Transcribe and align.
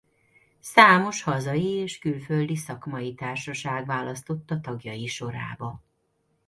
Számos 0.59 1.23
hazai 1.23 1.69
és 1.69 1.99
külföldi 1.99 2.55
szakmai 2.55 3.13
társaság 3.13 3.85
választotta 3.85 4.59
tagjai 4.59 5.07
sorába. 5.07 5.81